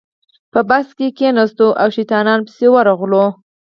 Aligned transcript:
په 0.51 0.59
بس 0.69 0.87
کې 0.97 1.07
کېناستو 1.17 1.67
او 1.81 1.87
شیطانانو 1.95 2.45
پسې 2.47 2.67
ورغلو. 2.71 3.25